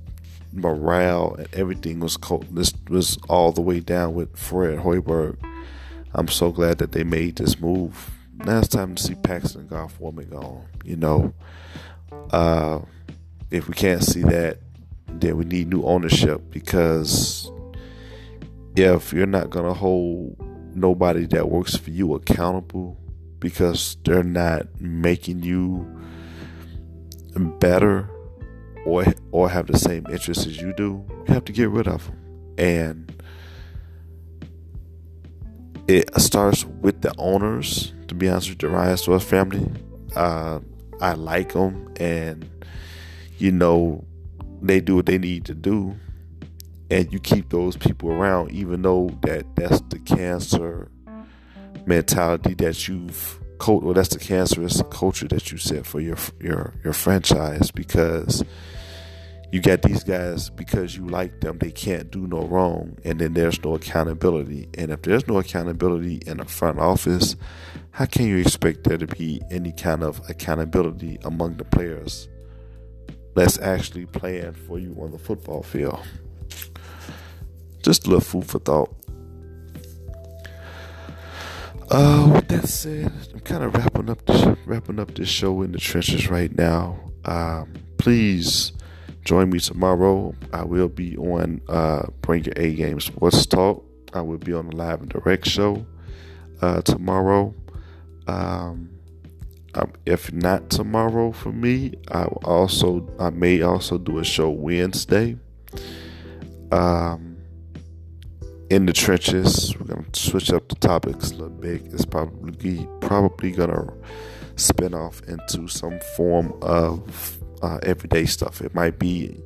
morale 0.52 1.34
and 1.38 1.48
everything 1.54 1.98
was 2.00 2.16
co- 2.16 2.42
this 2.50 2.72
was 2.88 3.18
all 3.28 3.52
the 3.52 3.60
way 3.60 3.80
down 3.80 4.14
with 4.14 4.36
Fred 4.36 4.78
Hoiberg. 4.78 5.36
I'm 6.14 6.28
so 6.28 6.50
glad 6.52 6.78
that 6.78 6.92
they 6.92 7.04
made 7.04 7.36
this 7.36 7.58
move. 7.58 8.10
Now 8.44 8.58
it's 8.58 8.68
time 8.68 8.94
to 8.94 9.02
see 9.02 9.14
Paxson 9.14 9.66
Gar 9.66 9.88
Forman 9.88 10.28
gone. 10.30 10.64
You 10.84 10.96
know, 10.96 11.34
uh, 12.30 12.80
if 13.50 13.68
we 13.68 13.74
can't 13.74 14.02
see 14.02 14.22
that, 14.22 14.58
then 15.08 15.36
we 15.36 15.44
need 15.44 15.68
new 15.68 15.82
ownership 15.82 16.42
because 16.50 17.50
if 18.76 19.12
you're 19.12 19.26
not 19.26 19.50
gonna 19.50 19.74
hold 19.74 20.36
nobody 20.74 21.26
that 21.26 21.48
works 21.48 21.76
for 21.76 21.90
you 21.90 22.14
accountable 22.14 22.96
because 23.40 23.96
they're 24.04 24.22
not 24.22 24.80
making 24.80 25.42
you 25.42 25.86
better 27.36 28.08
or 28.84 29.04
or 29.32 29.48
have 29.48 29.66
the 29.66 29.78
same 29.78 30.06
interests 30.10 30.46
as 30.46 30.60
you 30.60 30.72
do, 30.74 31.04
you 31.26 31.34
have 31.34 31.44
to 31.44 31.52
get 31.52 31.70
rid 31.70 31.88
of 31.88 32.06
them. 32.06 32.18
And 32.56 33.22
it 35.88 36.20
starts 36.20 36.64
with 36.64 37.00
the 37.00 37.12
owners. 37.18 37.92
To 38.08 38.14
be 38.14 38.28
honest 38.28 38.50
with 38.50 38.58
the 38.58 38.68
Reinsdorf 38.68 39.22
family, 39.22 39.66
uh, 40.14 40.60
I 41.00 41.14
like 41.14 41.52
them, 41.52 41.92
and 41.96 42.48
you 43.38 43.52
know 43.52 44.04
they 44.62 44.80
do 44.80 44.96
what 44.96 45.06
they 45.06 45.18
need 45.18 45.44
to 45.46 45.54
do, 45.54 45.96
and 46.90 47.12
you 47.12 47.18
keep 47.18 47.50
those 47.50 47.76
people 47.76 48.10
around, 48.10 48.52
even 48.52 48.82
though 48.82 49.10
that 49.22 49.44
that's 49.56 49.80
the 49.88 49.98
cancer 49.98 50.90
mentality 51.86 52.54
that 52.54 52.88
you've 52.88 53.40
or 53.66 53.92
that's 53.92 54.10
the 54.10 54.18
cancerous 54.18 54.82
culture 54.90 55.26
that 55.26 55.50
you 55.50 55.58
set 55.58 55.84
for 55.84 56.00
your 56.00 56.16
your 56.40 56.74
your 56.84 56.92
franchise 56.92 57.70
because 57.70 58.44
you 59.50 59.60
got 59.60 59.82
these 59.82 60.04
guys 60.04 60.50
because 60.50 60.96
you 60.96 61.06
like 61.06 61.40
them 61.40 61.58
they 61.58 61.70
can't 61.70 62.10
do 62.10 62.26
no 62.26 62.42
wrong 62.42 62.96
and 63.04 63.18
then 63.18 63.34
there's 63.34 63.62
no 63.64 63.74
accountability. 63.74 64.68
And 64.76 64.90
if 64.90 65.02
there's 65.02 65.26
no 65.26 65.38
accountability 65.38 66.20
in 66.26 66.38
the 66.38 66.44
front 66.44 66.78
office 66.78 67.36
how 67.98 68.06
can 68.06 68.28
you 68.28 68.36
expect 68.36 68.84
there 68.84 68.96
to 68.96 69.08
be 69.08 69.42
any 69.50 69.72
kind 69.72 70.04
of 70.04 70.20
accountability 70.28 71.18
among 71.24 71.56
the 71.56 71.64
players 71.64 72.28
that's 73.34 73.58
actually 73.58 74.06
playing 74.06 74.52
for 74.52 74.78
you 74.78 74.96
on 75.00 75.10
the 75.10 75.18
football 75.18 75.64
field? 75.64 75.98
Just 77.82 78.06
a 78.06 78.10
little 78.10 78.20
food 78.20 78.46
for 78.46 78.60
thought. 78.60 78.94
Uh, 81.90 82.30
with 82.34 82.46
that 82.46 82.68
said, 82.68 83.10
I'm 83.34 83.40
kind 83.40 83.64
of 83.64 83.74
wrapping 83.74 84.10
up 84.10 84.24
this, 84.26 84.56
wrapping 84.64 85.00
up 85.00 85.14
this 85.16 85.28
show 85.28 85.62
in 85.62 85.72
the 85.72 85.78
trenches 85.78 86.28
right 86.28 86.56
now. 86.56 87.00
Um, 87.24 87.72
please 87.96 88.70
join 89.28 89.50
me 89.50 89.60
tomorrow. 89.60 90.34
I 90.54 90.64
will 90.64 90.88
be 90.88 91.14
on 91.18 91.60
uh, 91.68 92.06
Bring 92.22 92.44
Your 92.44 92.54
A 92.56 92.74
Game 92.74 92.98
Sports 92.98 93.44
Talk. 93.44 93.84
I 94.14 94.22
will 94.22 94.38
be 94.38 94.54
on 94.54 94.70
the 94.70 94.76
live 94.76 95.02
and 95.02 95.10
direct 95.10 95.46
show 95.46 95.84
uh, 96.62 96.80
tomorrow. 96.80 97.54
Um, 98.26 98.88
um, 99.74 99.92
if 100.06 100.32
not 100.32 100.70
tomorrow 100.70 101.32
for 101.32 101.52
me, 101.52 101.92
I 102.10 102.24
also 102.24 103.06
I 103.20 103.28
may 103.28 103.60
also 103.60 103.98
do 103.98 104.18
a 104.18 104.24
show 104.24 104.48
Wednesday. 104.48 105.36
Um, 106.72 107.36
in 108.70 108.86
the 108.86 108.94
trenches. 108.94 109.78
We're 109.78 109.94
gonna 109.94 110.06
switch 110.14 110.50
up 110.50 110.68
the 110.70 110.74
topics 110.76 111.32
a 111.32 111.34
little 111.34 111.50
bit. 111.50 111.82
It's 111.92 112.06
probably 112.06 112.88
probably 113.02 113.50
gonna 113.50 113.92
spin 114.56 114.94
off 114.94 115.20
into 115.28 115.68
some 115.68 116.00
form 116.16 116.54
of 116.62 117.38
uh, 117.62 117.78
everyday 117.82 118.26
stuff. 118.26 118.60
It 118.60 118.74
might 118.74 118.98
be. 118.98 119.40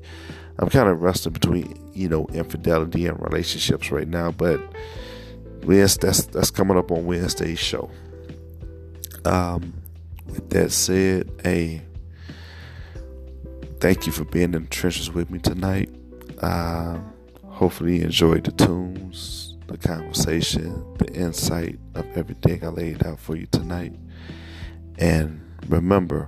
I'm 0.58 0.68
kind 0.68 0.88
of 0.88 1.00
wrestling 1.00 1.32
between 1.32 1.90
you 1.94 2.08
know 2.08 2.26
infidelity 2.32 3.06
and 3.06 3.20
relationships 3.20 3.90
right 3.90 4.08
now, 4.08 4.30
but 4.30 4.60
yes, 5.66 5.96
that's 5.96 6.26
that's 6.26 6.50
coming 6.50 6.76
up 6.76 6.90
on 6.90 7.06
Wednesday's 7.06 7.58
show. 7.58 7.90
Um, 9.24 9.74
with 10.26 10.50
that 10.50 10.72
said, 10.72 11.30
hey, 11.42 11.82
thank 13.80 14.06
you 14.06 14.12
for 14.12 14.24
being 14.24 14.54
in 14.54 14.62
the 14.62 14.68
trenches 14.68 15.12
with 15.12 15.30
me 15.30 15.38
tonight. 15.38 15.90
Uh, 16.40 16.98
Hopefully, 17.62 17.98
you 17.98 18.04
enjoyed 18.06 18.42
the 18.42 18.50
tunes, 18.50 19.56
the 19.68 19.78
conversation, 19.78 20.84
the 20.98 21.06
insight 21.12 21.78
of 21.94 22.04
everything 22.16 22.64
I 22.64 22.68
laid 22.68 23.06
out 23.06 23.20
for 23.20 23.36
you 23.36 23.46
tonight. 23.52 23.94
And 24.98 25.40
remember, 25.68 26.26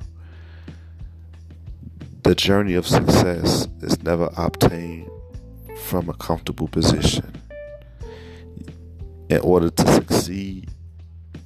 the 2.25 2.35
journey 2.35 2.73
of 2.73 2.87
success 2.87 3.69
is 3.83 4.03
never 4.03 4.31
obtained 4.39 5.11
from 5.83 6.09
a 6.09 6.15
comfortable 6.15 6.67
position. 6.67 7.31
In 9.29 9.41
order 9.41 9.69
to 9.69 9.93
succeed 9.93 10.71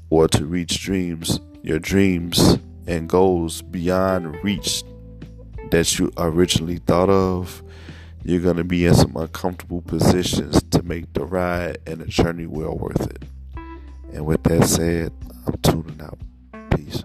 or 0.09 0.29
to 0.29 0.47
reach 0.47 0.81
dreams, 0.81 1.41
your 1.63 1.81
dreams 1.81 2.59
and 2.87 3.09
goals 3.09 3.61
beyond 3.61 4.43
reach 4.45 4.85
that 5.73 5.99
you 5.99 6.13
originally 6.17 6.79
thought 6.79 7.11
of, 7.11 7.61
you're 8.23 8.41
going 8.41 8.57
to 8.57 8.65
be 8.65 8.87
in 8.87 8.95
some 8.95 9.17
uncomfortable 9.17 9.83
positions 9.83 10.63
to 10.71 10.83
make 10.85 11.13
the 11.13 11.25
ride 11.25 11.79
and 11.89 11.99
the 11.99 12.07
journey 12.07 12.47
well 12.47 12.79
worth 12.79 13.01
it. 13.01 13.25
And 14.13 14.25
with 14.25 14.45
that 14.45 14.65
said, 14.65 15.13
I'm 15.45 15.57
tuning 15.59 16.01
out. 16.01 16.19
Peace. 16.71 17.03